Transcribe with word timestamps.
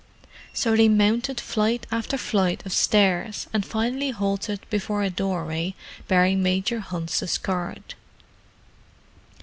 So 0.51 0.75
they 0.75 0.89
mounted 0.89 1.39
flight 1.39 1.85
after 1.91 2.17
flight 2.17 2.65
of 2.65 2.73
stairs, 2.73 3.45
and 3.53 3.63
finally 3.63 4.09
halted 4.09 4.65
before 4.71 5.03
a 5.03 5.11
doorway 5.11 5.75
bearing 6.07 6.41
Major 6.41 6.79
Hunt's 6.79 7.37
card. 7.37 7.93